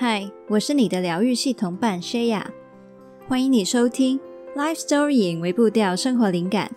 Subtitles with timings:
[0.00, 2.44] 嗨，我是你的疗愈系统伴 Shaya，
[3.26, 4.20] 欢迎你收听
[4.54, 6.70] Life Story 微步调生活灵感。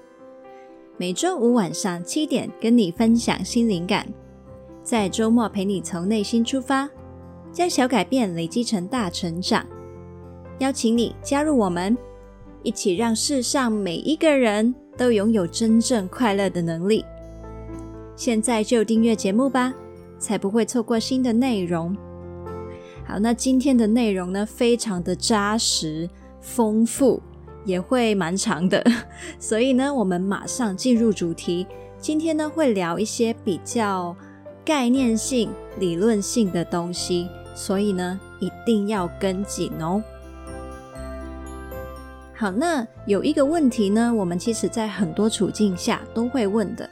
[0.97, 4.07] 每周五晚上七点跟你分享新灵感，
[4.83, 6.89] 在周末陪你从内心出发，
[7.51, 9.63] 将小改变累积成大成长。
[10.57, 11.95] 邀请你加入我们，
[12.63, 17.05] 一起让世上每一个人都拥有真正快乐的能力。
[18.15, 19.71] 现在就订阅节目吧，
[20.17, 21.95] 才不会错过新的内容。
[23.11, 27.21] 好，那今天的内容呢，非常的扎实、丰富，
[27.65, 28.81] 也会蛮长的，
[29.37, 31.67] 所以呢，我们马上进入主题。
[31.99, 34.15] 今天呢，会聊一些比较
[34.63, 40.01] 概念性、理论性的东西，所以呢，一定要跟紧哦。
[42.33, 46.89] 好，那有一个问题呢，我们其实在很多处境下都会问的。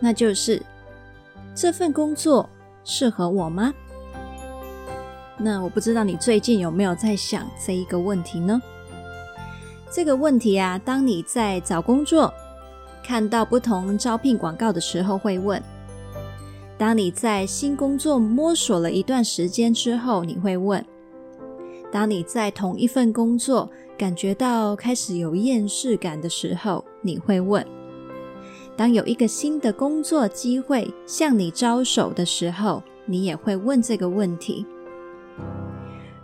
[0.00, 0.62] 那就是
[1.54, 2.48] 这份工作
[2.84, 3.74] 适合我吗？
[5.38, 8.60] 那我不知道你最近有没有在想这一个问题呢？
[9.90, 12.32] 这个问题啊，当你在找工作，
[13.04, 15.60] 看到不同招聘广告的时候会问；
[16.78, 20.80] 当你在新工作摸索了一段时间之后，你会问；
[21.90, 27.66] 当你在同一份工作感觉到开始有厌世感的时候，你会问。
[28.74, 34.64] 当有一个新的工作机会向你招手的时候，你也会问这个问题。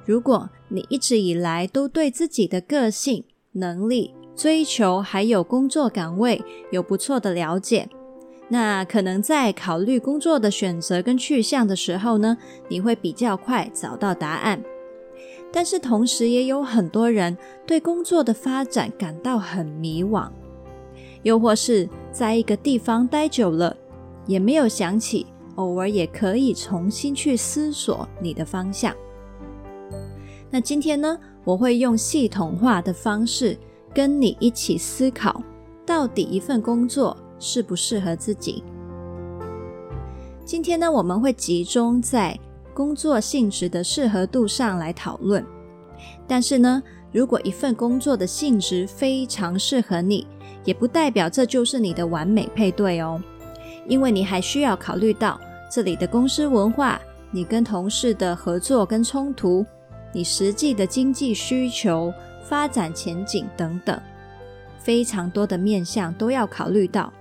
[0.09, 7.87] 如果你一直以来都对自己的个性、能力、追求还有工作岗位有不错的了解，
[8.49, 14.65] 那可能在考虑工作的选择跟去向的时候呢，你会比较快找到答案。
[15.53, 17.37] 但是同时也有很多人
[17.67, 20.27] 对工作的发展感到很迷惘。
[21.23, 23.77] 又或是在一个地方待久了，
[24.27, 28.97] 也没有想起，偶尔也可以重新去思索你的方向。
[30.51, 33.57] 那今天呢，我会用系统化的方式
[33.95, 35.43] 跟你一起思考，
[35.85, 38.65] 到底一份工作适不适合自己。
[40.47, 42.39] 今天呢，我们会集中在
[42.73, 45.45] 工作性质的适合度上来讨论。
[46.27, 46.83] 但是呢，
[47.13, 50.27] 如果一份工作的性质非常适合你，
[50.65, 53.23] 也不代表这就是你的完美配对哦，
[53.87, 55.39] 因为你还需要考虑到
[55.71, 56.99] 这里的公司文化、
[57.31, 59.67] 你跟同事的合作跟冲突、
[60.13, 64.01] 你实际的经济需求、发展前景等等，
[64.79, 67.13] 非常多的面向都要考虑到。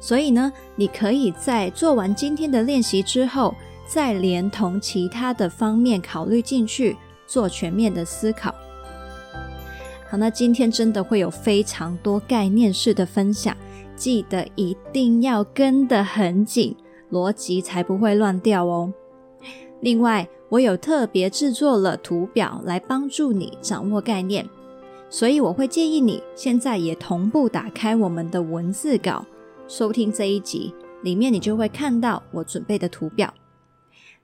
[0.00, 3.54] 所以呢，你可以在做完今天的练习之后，
[3.86, 6.96] 再连同其他的方面考虑进去，
[7.26, 8.54] 做全面的思考。
[10.10, 13.56] 好，那今天真的会有非常多概念式的分享，
[13.94, 16.76] 记得一定要跟得很紧，
[17.10, 18.92] 逻辑才不会乱掉哦。
[19.80, 24.46] 另外，我有特别制作了图表来帮助你掌握概念，
[25.08, 29.24] 所以我会建议你现在也同步打开我们的文字稿，
[29.66, 33.32] 收听这一集，里面你就会看到我准备的图表。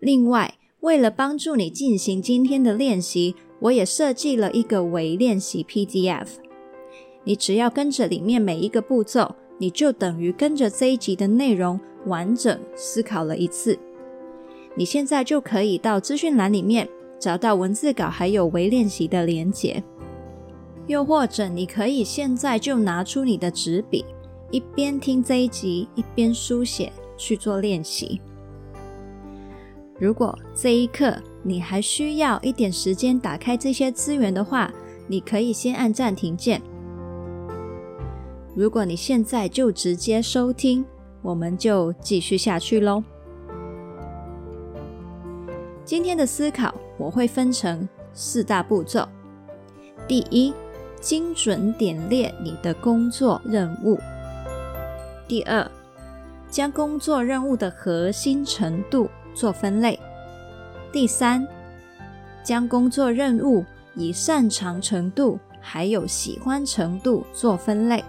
[0.01, 6.27] 另外，为了帮助你进行今天的练习，我也设计了一个微练习 PDF，
[7.25, 13.79] 你只要跟着里面每一个步骤，你就等于跟着这一集的内容完整思考了一次。
[14.79, 19.83] 你现在就可以到资讯栏里面找到文字稿还有微练习的连结，
[20.87, 24.05] 又或者你可以现在就拿出你的纸笔，
[24.53, 28.21] 一边听这一集一边书写去做练习。
[29.99, 31.13] 如果这一刻，
[31.43, 34.73] 你还需要一点时间打开这些资源的话，
[35.09, 36.63] 你可以先按暂停键。
[38.55, 40.85] 如果你现在就直接收听，
[41.21, 43.03] 我们就继续下去喽。
[45.89, 49.09] 今天的思考我会分成四大步骤：
[50.07, 50.53] 第一，
[51.01, 53.97] 精准点列你的工作任务；
[55.27, 55.67] 第二，
[56.51, 59.99] 将工作任务的核心程度做分类。
[60.93, 61.49] 第三，
[62.45, 63.65] 将工作任务
[63.95, 68.05] 以擅长程度还有喜欢程度做分类。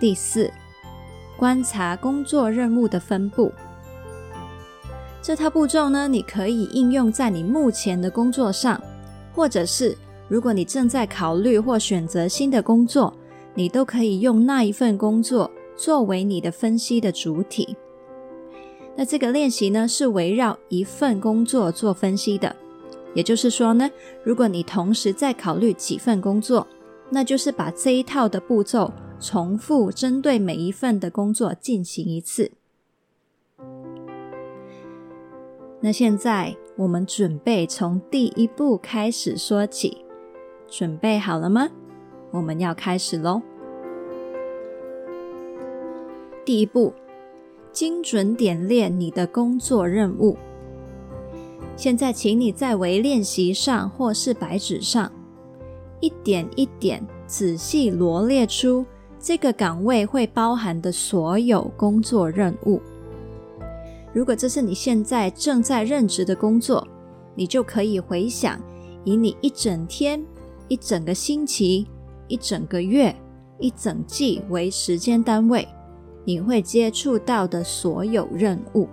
[0.00, 0.50] 第四，
[1.36, 3.52] 观察工作任务的分布。
[5.22, 8.82] 这套步骤呢，你可以应用在你目前的工作上，
[9.32, 9.96] 或者是
[10.26, 13.14] 如果你正在考虑或选择新的工作，
[13.54, 17.76] 你都可以用那一份工作作为你的分析的主体。
[18.96, 22.56] 那这个练习呢，是围绕一份工作做分析的，
[23.14, 23.88] 也就是说呢，
[24.24, 26.66] 如果你同时在考虑几份工作，
[27.10, 32.50] 那就是把这一套的步骤重复针对每一份的工作进行一次。
[35.84, 39.98] 那现在我们准备从第一步开始说起。
[40.70, 41.68] 准备好了吗？
[42.30, 43.42] 我们要开始喽。
[46.46, 46.94] 第一步，
[47.72, 50.38] 精准点练你的工作任务。
[51.76, 55.10] 现在，请你在微练习上或是白纸上，
[56.00, 58.86] 一点一点仔细罗列出
[59.18, 62.80] 这个岗位会包含的所有工作任务。
[64.12, 66.86] 如果这是你现在正在任职的工作，
[67.34, 68.60] 你就可以回想，
[69.04, 70.22] 以你一整天、
[70.68, 71.86] 一整个星期、
[72.28, 73.14] 一整个月、
[73.58, 75.66] 一整季为时间单位，
[76.24, 78.86] 你会接触到的所有任务。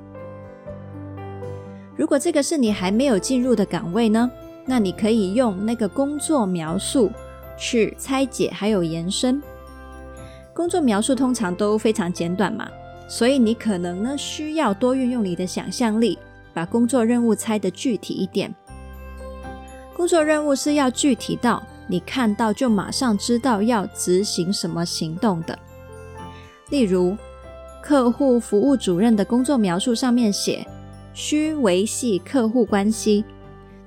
[1.98, 4.32] 如果这个是你还没有进入的岗位呢，
[4.66, 7.12] 那你可以用那个工作描述
[7.58, 9.44] 去拆解还有延伸。
[10.54, 12.70] 工作描述通常都非常简短嘛。
[13.10, 16.18] 所以你可能呢需要多运用你的想象力，
[16.54, 18.54] 把工作任务拆得具体一点。
[19.96, 25.58] 工作任务是要具体到你看到就马上知道要执行什么行动的。
[26.70, 27.18] 例如，
[27.82, 30.64] 客户服务主任的工作描述上面写
[31.14, 33.26] 需维系客户关系，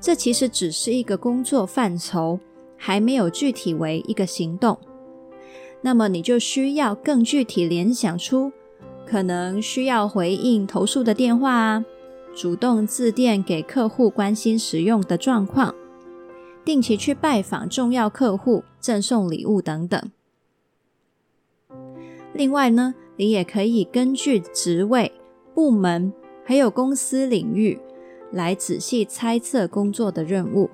[0.01, 2.41] 这其实只是一个工作范畴，
[2.77, 4.77] 还没有具体为一个行动。
[5.81, 8.53] 那么你就需要更具体联想出。
[9.13, 11.85] 可能需要回应投诉的电话啊，
[12.35, 15.75] 主动致电给客户关心使用的状况，
[16.65, 20.03] 定期去拜访重要客户，赠送礼物等等。
[22.33, 25.13] 另外呢，你也可以根据职位、
[25.55, 26.11] 部门
[26.43, 27.79] 还有公司领域
[28.31, 30.71] 来仔细猜测工作的任务。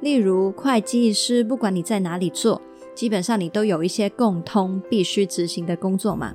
[0.00, 2.62] 例如会计师，不管你在哪里做，
[2.94, 6.32] 基本上你都有一些共通必须执行的工作嘛。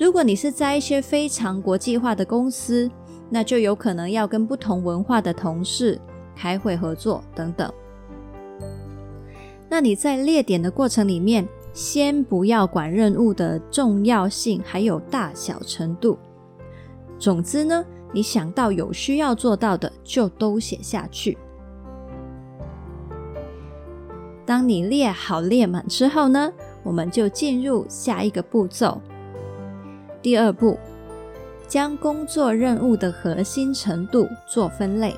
[0.00, 2.90] 如果你是在一些非常国际化的公司，
[3.28, 6.00] 那就有可能要跟不同文化的同事
[6.34, 7.70] 开会合作等等。
[9.68, 16.18] 那你在列点的过程里面，先不要管任务的重要性还有大小程度。
[17.18, 21.36] 总之呢，你想到有需要做到的，就都写下去。
[24.46, 26.50] 当你列好列满之后呢，
[26.82, 28.98] 我们就进入下一个步骤。
[30.22, 30.78] 第二步，
[31.66, 35.14] 将工作任务的核心程度做分类。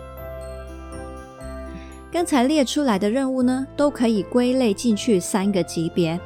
[2.13, 6.21] 刚才列出来的任务呢，都可以归类进去三个级别，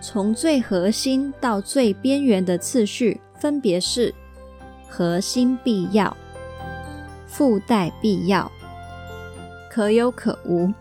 [0.00, 4.14] 从最核心到最边缘的次序分别是
[4.88, 6.16] 核心必要、
[7.26, 8.50] 附带必要、
[9.70, 10.72] 可有可无。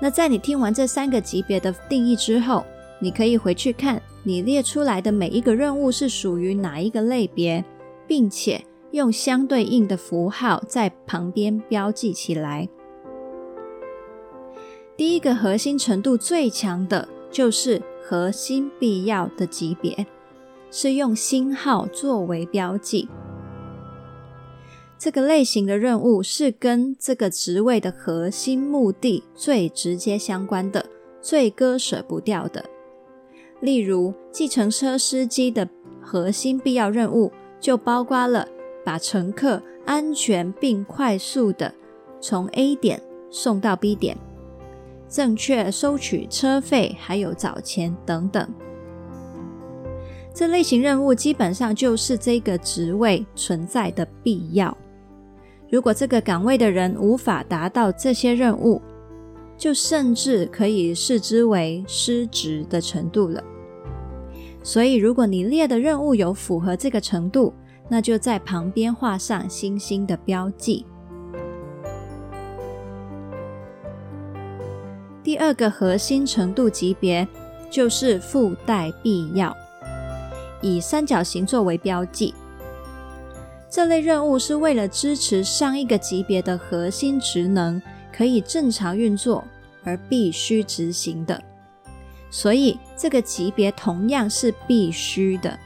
[0.00, 2.66] 那在你听完这三个级别的定义之后，
[2.98, 4.02] 你可以回去看。
[4.24, 7.64] 你列出来的每一个任务是属于哪一个类别，
[8.06, 12.68] 并且用相对应的符号在旁边标记起来。
[14.96, 20.06] 第一个核心程度最强的就是核心必要的级别，
[20.70, 23.08] 是用星号作为标记。
[24.98, 30.84] 这个类型的任务是跟这个职位的核心目的最直接相关的，
[31.22, 32.64] 最割舍不掉的。
[33.60, 35.68] 例如，计程车司机的
[36.00, 38.46] 核心必要任务就包括了
[38.84, 41.74] 把乘客安全并快速地
[42.20, 44.16] 从 A 点送到 B 点，
[45.08, 48.48] 正确收取车费，还有找钱等等。
[50.32, 54.76] 这类型任务基本上就是这个职位存在的必要。
[55.68, 58.80] 如果这个岗位的人无法达到这些任务，
[59.58, 63.42] 就甚至可以视之为失职的程度了。
[64.62, 67.52] 所以，如果你列的任务有符合这个程度，
[67.88, 70.86] 那就在旁边画上星星的标记。
[75.22, 77.26] 第二个核心程度级别
[77.70, 79.54] 就是附带必要，
[80.62, 82.34] 以三角形作为标记。
[83.70, 87.80] 这类任务是为了支持上一个级别的核心职能。
[88.18, 89.44] 可以正常运作
[89.84, 91.40] 而必须执行的，
[92.30, 95.56] 所以这个级别同样是必须的，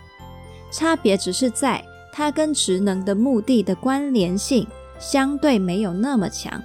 [0.71, 1.82] 差别只是在
[2.12, 4.66] 它跟职能的目的的关联性
[4.99, 6.62] 相对没有那么强。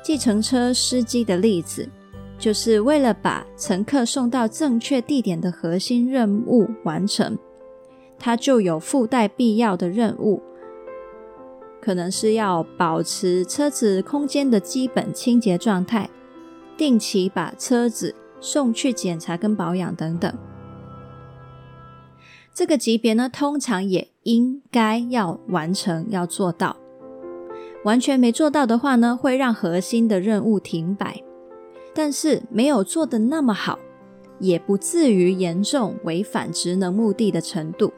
[0.00, 1.88] 计程车司机的例子，
[2.38, 7.36] 就是为了把乘客送到正确地点的核心任务完成，
[8.16, 10.40] 它就有附带必要的任务。
[11.86, 16.10] 可能是要保持车子空间的基本清洁状态，
[16.76, 20.36] 定期把车子送去检查跟保养等等。
[22.52, 26.76] 这个级别呢，通常也应该要完成、要做到。
[27.84, 31.22] 完全没做到的话呢，会让核心的任务停摆。
[31.94, 33.78] 但是没有做得那么好，
[34.40, 37.92] 也不至于严重违反职能目的的程度。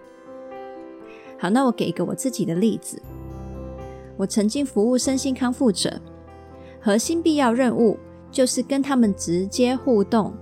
[1.38, 3.00] 好，那我给一个我自己的例子。
[4.18, 5.98] 我曾经服务身心康复者，
[6.80, 7.96] 核心必要任务
[8.30, 10.34] 就是跟他们直接互动，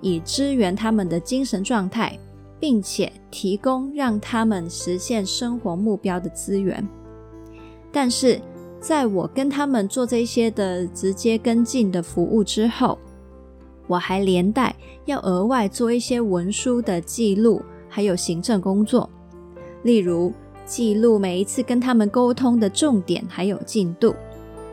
[0.00, 2.18] 以支援他们的精神状态，
[2.58, 6.86] 并且提供让他们实现生活目标的资源。
[7.92, 8.40] 但是，
[8.80, 12.98] 在我跟他们做这些的直接跟进的服务之后，
[13.86, 14.74] 我还连带
[15.04, 19.08] 要额外做一些文书的记录，还有行政工作，
[19.84, 20.32] 例如
[20.64, 24.14] 记录每一次跟他们沟通的重点还有进度，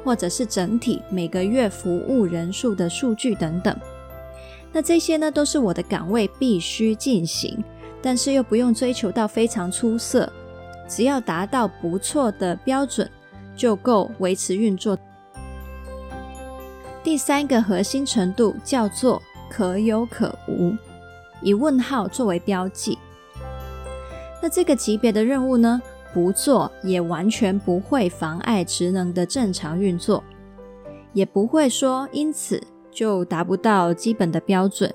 [0.04, 3.76] 或者是整体每个月服务人数的数据等等。
[4.72, 7.64] 那这些呢，都是我的岗位必须进行，
[8.02, 10.32] 但是又不用追求到非常出色，
[10.88, 13.10] 只要达到不错的标准。
[13.60, 14.98] 就够维持运作。
[17.04, 20.74] 第三个核心程度叫做可有可无，
[21.42, 22.98] 以问号作为标记。
[24.42, 25.82] 那这个级别的任务呢，
[26.14, 30.24] 不做也完全不会妨碍职能的正常运作，
[31.14, 34.94] 也不会说因此就达不到基本的标准，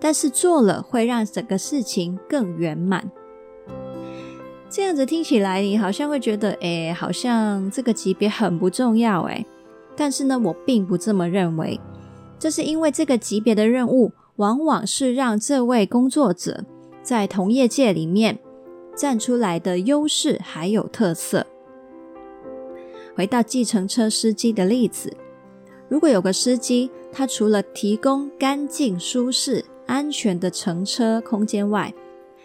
[0.00, 3.10] 但是做了会让整个事情更圆满。
[4.70, 9.44] 这样子听起来，你好像会觉得，诶，好像这个级别很不重要，诶。
[9.94, 11.78] 但是呢，我并不这么认为。
[12.38, 16.64] 这是因为这个级别的任务，往往是让这位工作者
[17.02, 18.38] 在同业界里面
[18.96, 21.46] 站出来的优势还有特色。
[23.14, 25.14] 回到计程车司机的例子，
[25.88, 31.92] 如果有个司机，他除了提供干净、舒适、安全的乘车空间外，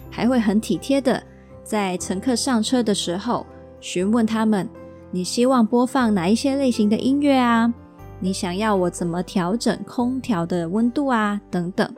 [0.09, 1.23] 还会很体贴的。
[1.63, 3.45] 在乘客上车的时候，
[3.79, 4.67] 询问他们
[5.11, 7.73] ：“你希望播放哪一些类型的音乐啊？
[8.19, 11.39] 你想要我怎么调整空调的温度啊？
[11.51, 11.89] 等等。”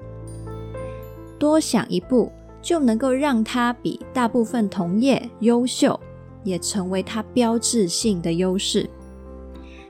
[1.39, 2.31] 多想一步，
[2.69, 5.99] 就能够让他比大部分同业优秀，
[6.43, 8.87] 也成为他标志性的优势。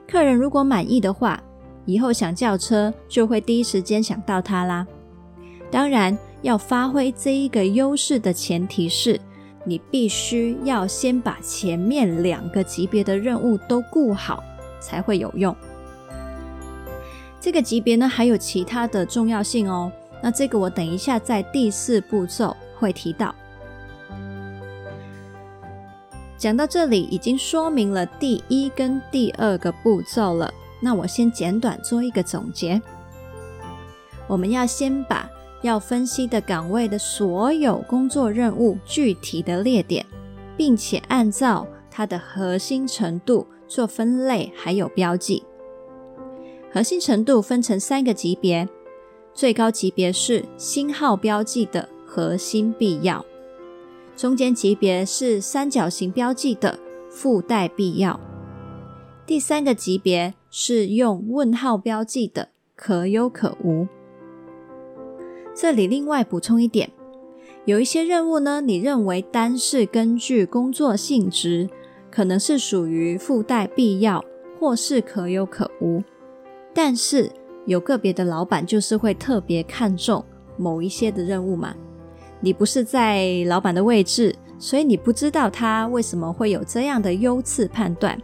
[0.08, 1.44] 客人如果满意的话，
[1.84, 4.88] 以后想叫车就会第一时间想到他啦。
[5.70, 9.20] 当然，要发挥这一个优势的前提是，
[9.66, 14.42] 你必须要先把前面两个级别的任务都顾好，
[14.80, 15.54] 才会有用。
[17.42, 19.92] 这个级别呢，还有其他的重要性哦。
[20.24, 23.34] 那这个我等一下在第四步骤会提到。
[26.38, 30.54] 讲到这里，已经说明了第一跟第二个步骤了。
[30.82, 32.82] 那我先简短做一个总结。
[34.28, 35.30] 我们要先把。
[35.62, 40.06] 要分析的岗位的所有工作任务具体的列点，
[40.56, 45.44] 并且按照它的核心程度做分类，还有标记。
[46.72, 48.70] 核心程度分成三个级别，
[49.34, 53.24] 最高级别是星号标记的核心必要，
[54.18, 58.20] 中间级别是三角形标记的附带必要，
[59.28, 63.88] 第三个级别是用问号标记的可有可无。
[65.54, 66.90] 这里另外补充一点，
[67.66, 71.70] 有一些任务呢，你认为单是根据工作性质，
[72.10, 74.26] 可能是属于附带必要，
[74.60, 76.02] 或是可有可无。
[76.74, 77.30] 但是
[77.68, 80.26] 有个别的老板就是会特别看重
[80.58, 81.76] 某一些的任务嘛，
[82.42, 88.20] 你不是在老板的位置，所以你不知道他为什么会有这样的优次判断。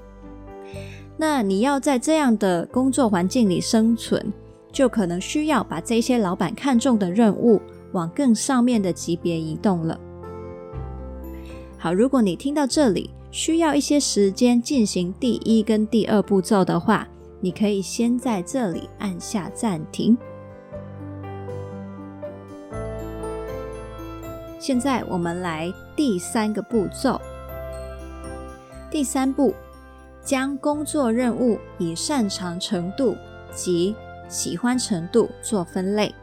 [1.17, 4.33] 那你要在这样的工作环境里生存。
[4.75, 7.61] 就可能需要把这些老板看重的任务
[7.93, 9.97] 往更上面的级别移动了。
[11.77, 17.07] 好，如果你听到这里需要一些时间进行第一跟第二步骤的话，
[17.39, 20.17] 你可以先在这里按下暂停。
[24.59, 27.19] 现在我们来第三个步骤。
[28.89, 29.53] 第三步，
[30.23, 33.15] 将工作任务以擅长程度
[33.53, 33.95] 及
[34.29, 36.13] 喜欢程度做分类。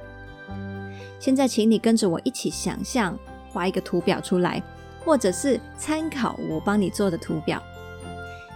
[1.18, 3.16] 现在，请你跟着我一起想象，
[3.52, 4.62] 画一个图表出来，
[5.04, 7.62] 或者是参考我帮你做的图表。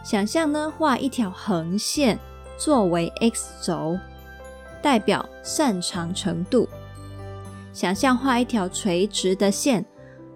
[0.03, 2.19] 想象呢，画一条横线
[2.59, 3.99] 作为 X 轴，
[4.83, 6.69] 代表擅长程度。
[7.77, 9.85] 想象画一条垂直的线，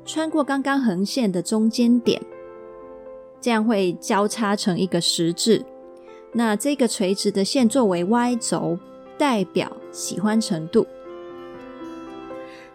[0.05, 2.21] 穿过刚刚横线的中间点，
[3.41, 5.65] 这样会交叉成一个十字。
[6.35, 8.79] 那这个垂直的线作为 Y 轴。
[9.17, 10.87] 代表喜欢程度，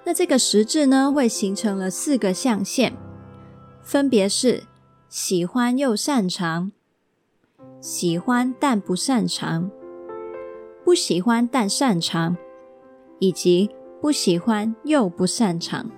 [0.04, 2.94] 那这个十字呢，会形成了四个象限，
[3.82, 4.62] 分别是
[5.10, 6.72] 喜欢又擅长、
[7.82, 9.72] 喜欢但不擅长、
[10.84, 12.38] 不喜欢但擅长，
[13.18, 13.72] 以及
[14.06, 15.90] 不喜欢又不擅长。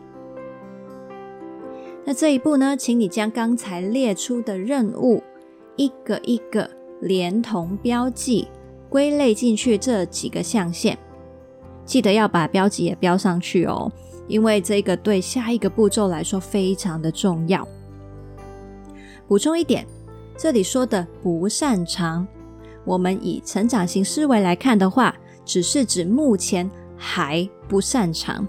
[2.05, 5.21] 那这一步呢，请你将刚才列出的任务
[5.75, 6.69] 一个一个
[7.01, 8.47] 连同标记
[8.87, 10.97] 归类进去这几个象限，
[11.83, 13.91] 记得要把标记也标上去哦，
[14.29, 17.67] 因为这个对下一个步骤来说非常的重要。
[19.27, 19.85] 补充一点，
[20.37, 22.25] 这里说的不擅长，
[22.85, 28.47] 我们以成长型思维来看的话，只是指目前还不擅长。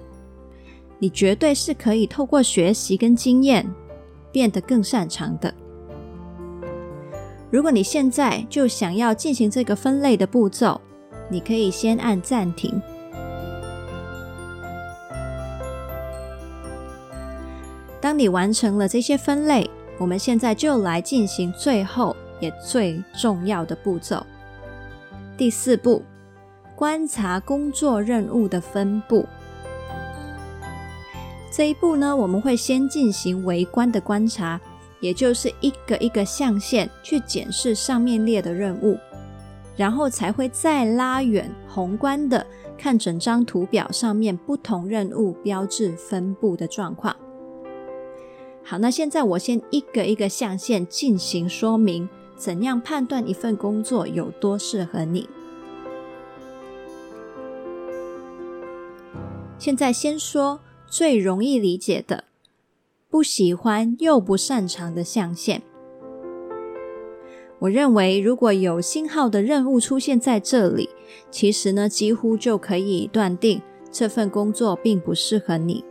[0.99, 3.65] 你绝对是可以透过学习跟经验
[4.33, 5.53] 变得更擅长的。
[7.51, 10.81] 如果你现在就想要进行这个分类的步骤，
[11.31, 12.81] 你可以先按暂停。
[18.01, 24.25] 当你完成了这些分类，我们现在就来进行最后也最重要的步骤，
[25.37, 26.03] 第四步，
[26.79, 29.27] 观察工作任务的分布。
[31.51, 34.61] 这一步呢，我们会先进行微观的观察，
[35.01, 38.97] 也就是一个一个象限去检视上面列的任务，
[39.77, 42.47] 然后才会再拉远宏观的
[42.79, 47.17] 看整张图表上面不同任务标志分布的状况。
[48.63, 55.29] 好，那现在我先一个一个象限进行说明，怎样判断一份工作有多适合你。
[59.59, 62.25] 现在先说最容易理解的，
[63.11, 65.63] 不喜欢又不擅长的象限。
[67.59, 70.89] 我认为，如果有星号的任务出现在这里，
[71.29, 73.61] 其实呢，几乎就可以断定
[73.91, 75.85] 这份工作并不适合你。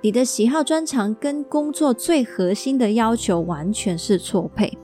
[0.00, 4.76] 你的喜好专长跟工作最核心的要求完全是错配，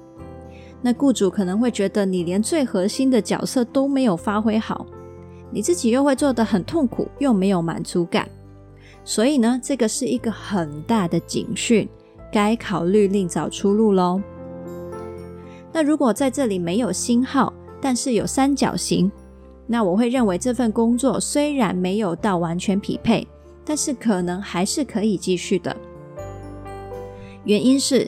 [0.80, 4.86] 那雇主可能会觉得你连最核心的角色都没有发挥好，
[5.54, 8.28] 你自己又会做得很痛苦，又没有满足感，
[9.04, 11.88] 所以呢，这个是一个很大的警讯，
[12.32, 14.20] 该考虑另找出路喽。
[15.72, 19.10] 那如果在这里没有星号，但是有三角形，
[19.68, 23.26] 那我会认为这份工作虽然没有到完全匹配。
[23.66, 25.74] 但是可能还是可以继续的，
[27.44, 28.06] 原因是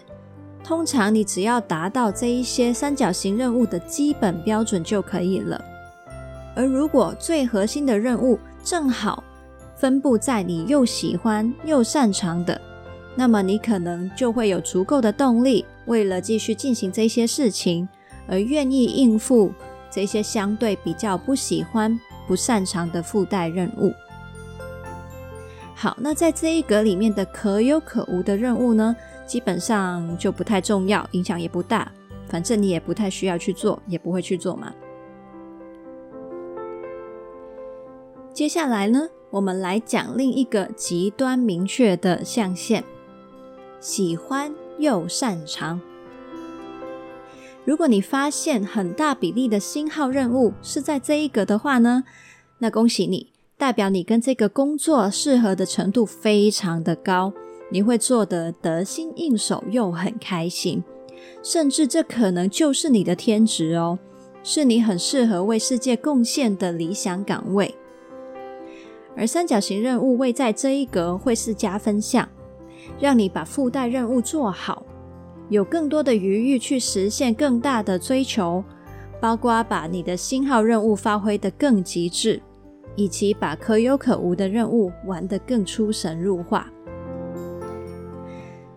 [0.62, 5.58] 通常你只要达到这一些三角形任务的基本标准就可以了。
[6.56, 9.22] 而如果最核心的任务正好
[9.76, 12.58] 分布在你又喜欢又擅长的，
[13.14, 17.86] 那么你可能就会有足够的动力，为了继续进行这些事情，
[18.26, 19.52] 而愿意应付
[19.90, 23.92] 这些相对比较不喜欢、不擅长的附带任务。
[25.74, 31.92] 好，那在这一格里面的可有可无的任务呢，基本上就不太重要，影响也不大，
[32.28, 34.72] 反正你也不太需要去做，也不会去做嘛。
[38.36, 42.84] 接下来呢，我们来讲另一个极端明确的象限：
[43.80, 45.80] 喜欢又擅长。
[47.64, 52.04] 如果你发现很大比例的星号任务是在这一格的话呢，
[52.58, 53.32] 那恭喜你。
[53.56, 57.32] 代表你跟这个工作适合的程度非常的高，
[57.70, 60.84] 你会做得得心应手又很开心，
[61.42, 63.98] 甚至这可能就是你的天职哦，
[64.42, 67.74] 是你很适合为世界贡献的理想岗位。
[69.16, 72.28] 而三角形任务位在这一格会是加分项，
[73.00, 74.84] 让你把附带任务做好，
[75.48, 78.62] 有更多的余裕去实现更大的追求，
[79.20, 82.42] 包括把你的星号任务发挥得更极致。
[82.98, 86.66] 以及把可有可无的任务玩得更出神入化。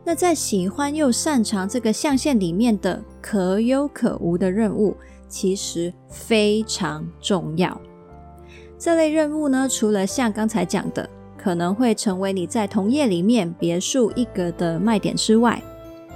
[0.03, 4.93] 那在喜欢又擅长这个象限里面的可有可无的任务，
[5.29, 7.79] 其实非常重要。
[8.79, 15.61] 这类任务呢，除了像刚才讲的，可能会成为你在同业里面别树一格的卖点之外，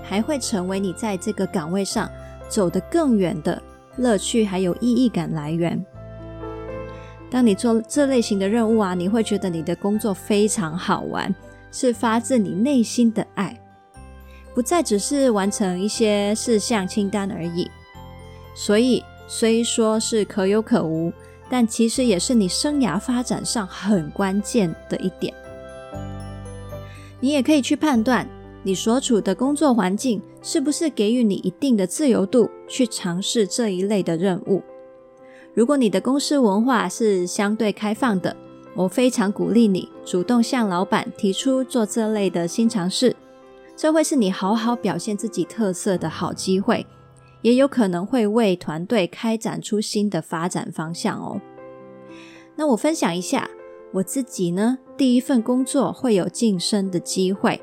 [0.02, 2.10] 还会成为你在这个岗位上
[2.48, 3.62] 走得更远的
[3.98, 5.86] 乐趣还有意义感来源。
[7.30, 11.36] 当你做这类型的任务啊，你会觉得你的工作非常好玩，
[11.70, 13.60] 是发自你内心的爱，
[14.56, 17.70] 不再只是完成一些事项清单而已。
[18.56, 21.12] 所以虽说是可有可无，
[21.54, 25.32] 但其实也是你生涯发展上很关键的一点。
[27.20, 28.28] 你也可以去判断
[28.64, 34.64] 你所处的工作环境是不是给予你一定的自由度，去尝试这一类的任务。
[35.54, 38.36] 如果你的公司文化是相对开放的，
[38.74, 43.16] 我非常鼓励你主动向老板提出做这类的新尝试，
[43.78, 46.84] 这会是你好好表现自己特色的好机会，
[47.44, 51.40] 也有可能会为团队开展出新的发展方向哦。
[52.56, 53.48] 那我分享一下
[53.92, 57.62] 我自己呢，第一份工作会有晋升的机会，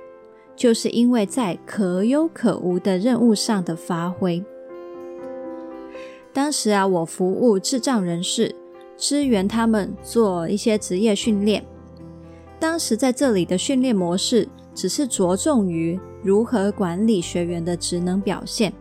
[0.54, 4.44] 就是因为在可有可无的任务上的发挥。
[6.32, 8.54] 当时啊，我服务智障人士，
[8.96, 11.64] 支援他们做一些职业训练。
[12.60, 18.72] 当时在这里的训练模式，只是着重于如何管理学员的职能表现，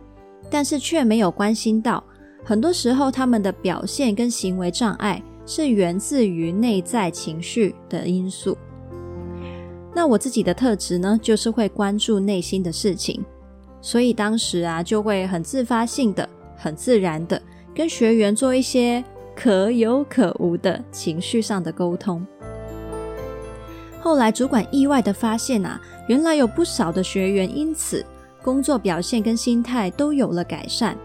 [0.50, 2.02] 但是却没有关心到，
[2.44, 8.58] 很多时候他们的表现跟行为障碍是源自于内在情绪的因素。
[9.94, 13.24] 那我自己的特质呢，就是会关注内心的事情，
[13.80, 16.28] 所以当时啊，就会很自发性的。
[16.62, 17.40] 很自然的
[17.74, 19.02] 跟学员做一些
[19.34, 22.22] 可有可无的情绪上的沟通。
[23.98, 28.04] 后来主管意外的发现啊，原来有不少的学员因此
[28.42, 30.96] 工作表现跟心态都有了改善。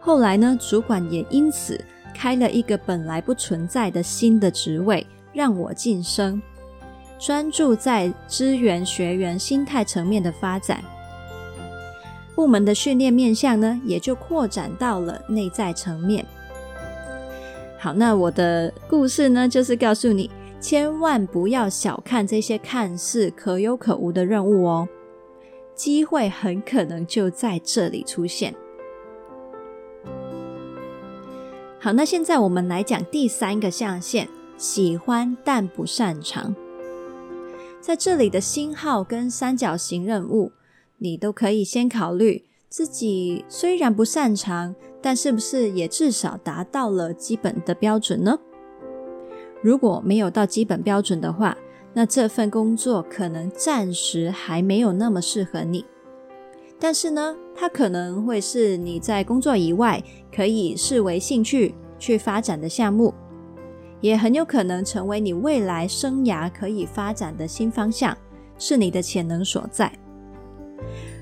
[0.00, 1.80] 后来呢，主管也因此
[2.14, 6.42] 开了一个本来不存在的新的职位，让我晋升，
[7.18, 10.82] 专注在支援学员心态层面的发展。
[12.34, 16.24] 部门的训练面向呢，也就扩展到了内在层面。
[17.78, 24.88] 好，那我的故事呢，就是告诉你，千万不要小看这些看似可有可无的任务哦，
[25.82, 28.54] 机会很可能就在这里出现。
[31.80, 36.54] 好，那现在我们来讲第三个象限：喜欢但不擅长。
[37.80, 40.52] 在这里的星号跟三角形任务。
[40.98, 48.38] 你都可以先考虑自己虽然不擅长，但是不是也至少达到了基本的标准呢？
[49.60, 51.58] 如果没有到基本标准的话，
[51.94, 55.84] 那这份工作可能暂时还没有那么适合你。
[56.78, 60.02] 但是呢，它可能会是你在工作以外
[60.34, 63.14] 可以视为兴趣去发展的项目，
[64.00, 68.16] 也很有可能成为你未来生涯可以发展的新方向，
[68.58, 69.92] 是你的潜能所在。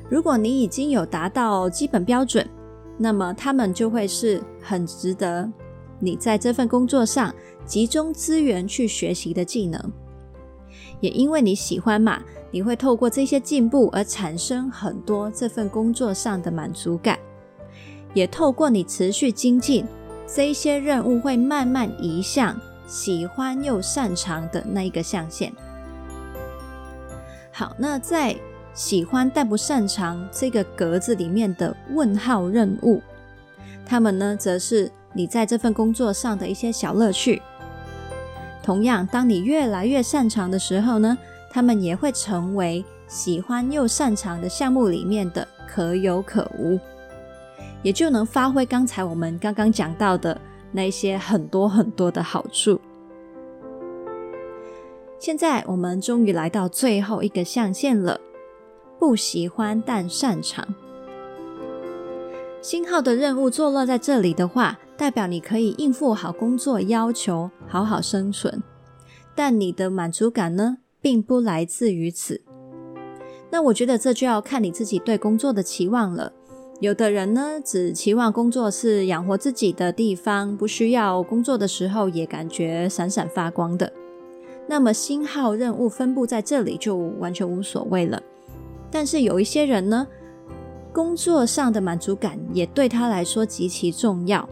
[0.08, 2.48] 如果你已经有达到基本标准，
[2.96, 5.50] 那么他们就会是很值得
[5.98, 7.34] 你在这份工作上
[7.66, 9.92] 集中资源去学习的技能。
[11.00, 17.18] 也因为你喜欢嘛，你会透过这些进步而产生很多这份工作上的满足感。
[18.14, 19.86] 也透过你持续精进，
[20.26, 25.52] 这一些任务会慢慢移向喜欢又擅长的那一个象限。
[27.52, 28.36] 好，那在。
[28.72, 33.02] 喜欢但不擅长这个格子里面的问号任务，
[33.84, 37.42] 他们呢，则是你在这份工作上的一些小乐趣。
[38.70, 41.18] 同样，当你越来越擅长的时候呢，
[41.50, 46.78] 他们也会成为喜欢又擅长的项目里面的可有可无，
[47.82, 52.80] 也就能发挥刚才我们刚刚讲到的那些很多很多的好处。
[55.18, 58.20] 现在我们终于来到最后一个象限了。
[59.00, 60.64] 不喜欢但擅长。
[62.62, 68.62] 星号的任务坐落在这里的话，代表你可以应付好工作要求，好好生存。
[69.34, 72.42] 但你的满足感呢，并不来自于此。
[73.48, 76.30] 那我觉得这就要看你自己对工作的期望了。
[76.80, 83.90] 有的人呢，只期望工作是养活自己的地方，不需要工作的时候也感觉闪闪发光的。
[84.68, 88.22] 那么星号任务分布在这里，就完全无所谓了。
[88.90, 90.06] 但是有一些人呢，
[90.92, 94.46] 工作上的满足感也对他来说极其重要。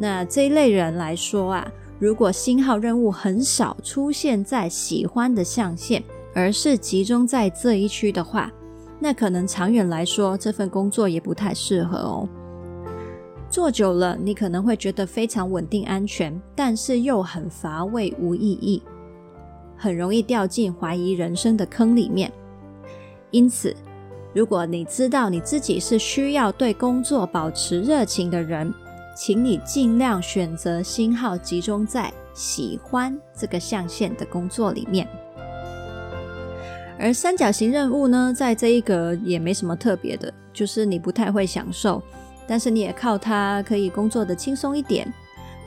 [0.00, 6.00] 那这一类人来说啊，如果星号任务很少出现在喜欢的象限，
[6.32, 8.48] 而是集中在这一区的话，
[9.00, 12.28] 那可能长远来说，这份工作也不太适合哦。
[13.50, 18.80] 做久了，你可能会觉得非常稳定安全，但是又很乏味无意义，
[19.76, 22.30] 很容易掉进怀疑人生的坑里面。
[23.32, 23.74] 因此，
[24.32, 28.72] 如果你知道你自己是需要对工作保持热情的人，
[29.18, 35.08] 请你尽量选择星号集中在喜欢这个象限的工作里面。
[36.96, 42.00] 而三角形任务呢，在这一格也没什么特别的，就是你不太会享受，
[42.46, 45.12] 但是你也靠它可以工作的轻松一点。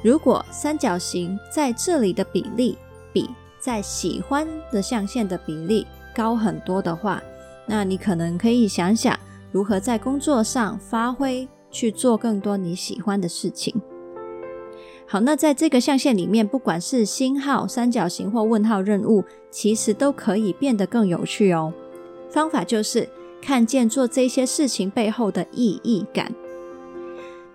[0.01, 2.77] 如果三角形在这里的比例
[3.11, 5.85] 比在喜欢的象限的比例
[6.15, 7.21] 高很多的话，
[7.65, 9.19] 那你可能可以想想
[9.51, 13.73] 如何在工作上发挥，去做更多你喜欢的事情。
[15.07, 21.73] 好，那在这个象限里面，不管是星号、三角形或问号任务，其实都可以变得更有趣哦。
[22.29, 23.09] 方法就是
[23.41, 26.33] 看见做这些事情背后的意义感。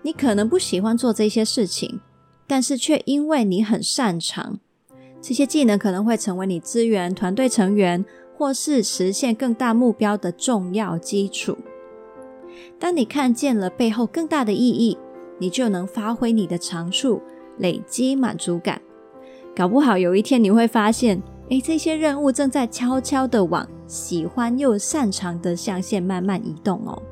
[0.03, 2.01] 你可能不喜欢做这些事情，
[2.47, 4.59] 但是却因为你很擅长，
[5.23, 8.05] 这些技能可能会成为你资源团队成员，
[8.37, 11.57] 或是实现更大目标的重要基础。
[12.79, 14.97] 当你看见了背后更大的意义，
[15.39, 17.21] 你就能发挥你的长处，
[17.59, 18.81] 累积满足感。
[19.55, 27.03] 搞不好有一天你会发现，诶，这些任务正在悄悄地往喜欢又擅长的象限慢慢移动哦。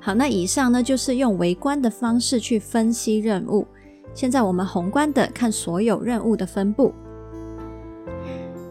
[0.00, 3.66] 好，那以上呢，就是用微观的方式去分析任务。
[4.14, 6.92] 现在我们宏观的看所有任务的分布。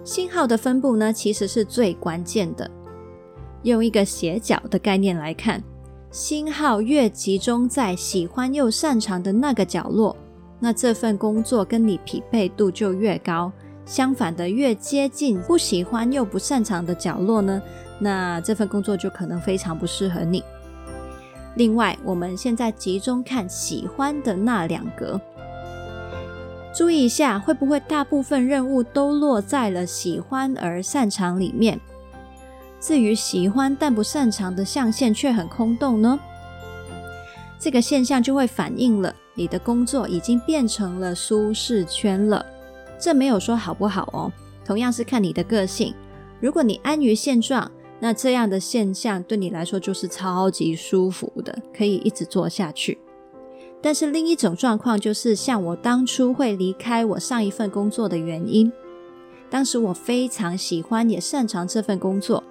[0.04, 2.70] 信号的分布呢，其实是最关键的。
[3.64, 5.64] 用一个斜角的概念来看，
[6.10, 10.16] 星号越集中在喜欢又擅长的那个角落，
[10.60, 13.52] 那这份工作跟你匹配度就越高。
[13.86, 17.62] 相反的，越接近不喜欢又不擅长的角落呢，
[18.00, 20.44] 那这份工作就可能非常不适合你。
[21.56, 25.20] 另外，我们现在集中看喜欢的那两格，
[26.74, 31.80] 注意一下，会不会大部分任务都落在了喜欢而擅长里面？
[32.82, 36.20] 至于喜欢但不擅长的象限却很空洞呢？
[37.60, 42.44] 这个现象就会反映了你的工作已经变成了舒适圈了。
[43.00, 44.34] 这没有说好不好哦，
[44.66, 45.94] 同样是看你的个性。
[46.40, 52.98] 如果你安于现状，那这样的现象对你来说就是超级舒服的，可以一直做下去。
[53.80, 58.72] 但是另一种状况就是像我当初会离开我上一份工作的原因，
[59.52, 62.44] 当时我非常喜欢也擅长这份工作。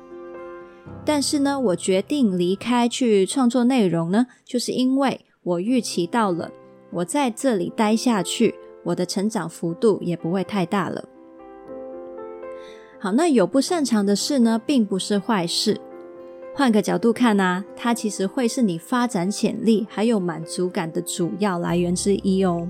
[1.05, 6.50] 但是呢，我决定离开去创作内容呢，就是因为我预期到了，
[6.90, 11.09] 我在这里待下去，我的成长幅度也不会太大了。
[13.00, 15.81] 好，那有不擅长的事呢，并不是坏事。
[16.55, 22.68] 换个角度看啊，它其实会是你发展潜力还有满足感的主要来源之一哦。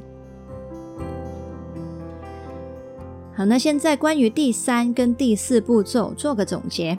[3.34, 6.96] 好，那现在关于第三跟第四步骤做个总结。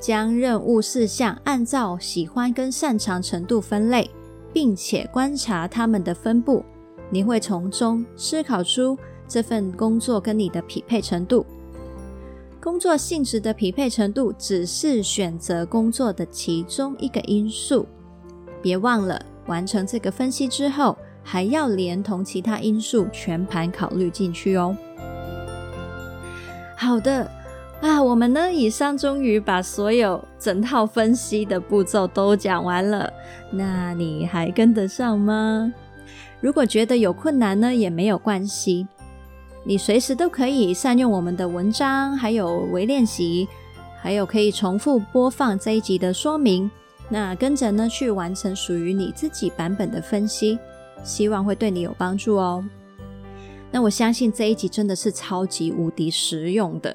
[0.00, 4.10] 将任务事项按照喜欢跟擅长程度分类，
[4.52, 6.64] 并且观察它们的分布，
[7.10, 11.44] 你会从中思考出这份工作跟你的匹配程度。
[12.62, 17.86] 工作性质的匹配程度只是选择工作的其中一个因素，
[18.62, 24.76] 别忘了完成这个分析之后，还要连同其他因素全盘考虑进去哦。
[26.76, 27.30] 好的。
[27.80, 33.10] 啊，我们呢，以上终于把所有整套分析的步骤都讲完了。
[33.50, 35.72] 那你还跟得上吗？
[36.42, 38.86] 如果觉得有困难呢，也没有关系，
[39.64, 43.48] 你随时都可以善用我们的文章，还有微练习，
[44.02, 46.70] 还有可以重复播放这一集的说明。
[47.08, 50.58] 那跟着呢，去完成属于你自己版本的分析，
[51.02, 52.62] 希望会对你有帮助哦。
[53.70, 56.94] 那我相信这一集真的是超级无敌实用的。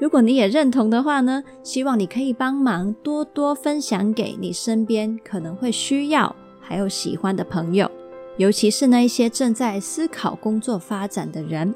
[0.00, 7.90] 如果你也认同的话呢，希望你可以帮忙多多分享给你身边可能会需要还有喜欢的朋友，
[8.38, 11.74] 尤其是那一些正在思考工作发展的人，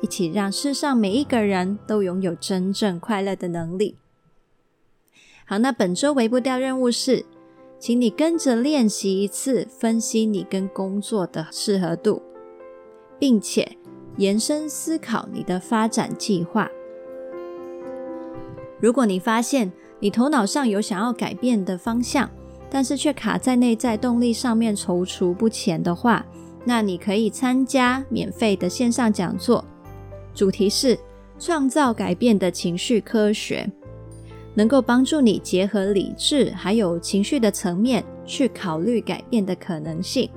[0.00, 3.96] 一起让世上每一个人都拥有真正快乐的能力。
[5.46, 7.24] 好，那本周微步调任务是，
[7.78, 12.20] 请你跟着练习一次分析你跟工作的适合度，
[13.16, 13.76] 并且
[14.16, 16.68] 延伸思考你的发展计划。
[18.80, 22.28] 如果你发现你头脑上有想要改变的方向，
[22.70, 26.24] 但是却卡在内在动力上面踌躇不前的话，
[26.64, 29.64] 那你可以参加免费的线上讲座，
[30.34, 30.98] 主题是
[31.38, 33.70] 创造改变的情绪科学，
[34.54, 40.30] 能够帮助你结合理智还有情绪的层面去考虑改变的可能性。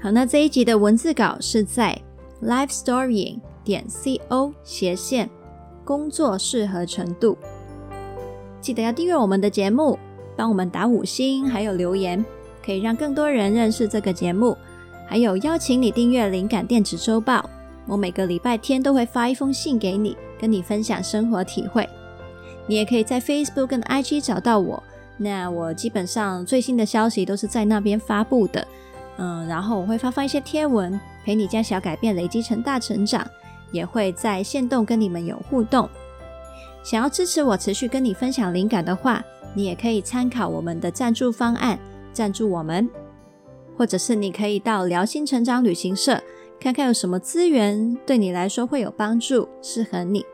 [0.00, 2.00] 好，那这一集的文字稿是在
[2.42, 5.28] livestorying 点 co 斜线。
[5.88, 7.34] 工作适合程度，
[8.60, 9.98] 记得要订阅我们的节目，
[10.36, 12.22] 帮我们打五星，还有留言，
[12.62, 14.54] 可以让更多人认识这个节目。
[15.08, 17.48] 还有邀请你订阅灵感电子周报，
[17.86, 21.88] 我每个礼拜天都会发一封信给你，跟你分享生活体会。
[22.66, 24.82] 你也可以在 Facebook 跟 IG 找到我，
[25.16, 28.68] 那我基本上最新的消息都是在那边发布的。
[29.16, 33.26] 嗯，然后我会发放一些贴文，陪你将小改变累积成大成长。
[33.70, 35.88] 也会在线动跟你们有互动。
[36.82, 39.22] 想要支持我持续跟你分享灵感的话，
[39.54, 41.78] 你也可以参考我们的赞助方案，
[42.12, 42.88] 赞助我们，
[43.76, 46.22] 或者是你可以到辽心成长旅行社
[46.60, 50.24] 看看有什么资源对你来说会有帮助，适合你。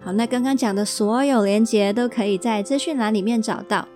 [0.00, 3.88] 好，那刚刚讲的所有连结都可以在资讯栏里面找到。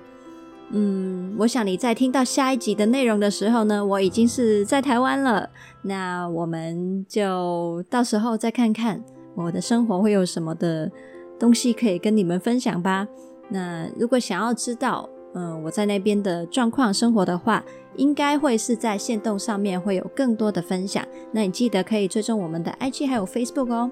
[0.71, 5.49] 嗯，我想你在听到下一集的内容的时候呢，我已经是在台湾了。
[5.83, 9.03] 那我们就到时候再看看
[9.35, 10.91] 我的生活会有什么的
[11.39, 13.07] 东西可以跟你们分享吧。
[13.49, 17.65] 那如果想要知道，嗯，我在那边的状况生活的话，
[17.97, 21.03] 应该会是在线动上面会有更多的分享。
[21.33, 23.91] 那你记得可以追踪我们的 IG 还有 Facebook 哦。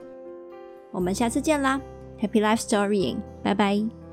[0.90, 1.80] 我们下次见啦
[2.20, 4.05] ！Happy Life Storying，拜拜。